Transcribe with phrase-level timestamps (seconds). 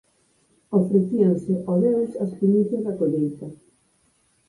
[0.79, 3.47] Ofrecíanse ao deus as primicias da colleita.